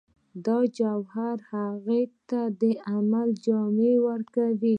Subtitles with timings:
[0.45, 1.99] دا جوهر هغه
[2.29, 4.69] ته د عمل جامه ورکوي